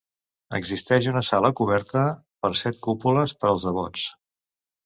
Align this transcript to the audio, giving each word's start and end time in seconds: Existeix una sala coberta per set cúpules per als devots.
Existeix 0.59 1.09
una 1.11 1.21
sala 1.27 1.51
coberta 1.59 2.05
per 2.47 2.53
set 2.65 2.81
cúpules 2.89 3.37
per 3.43 3.51
als 3.53 3.71
devots. 3.71 4.09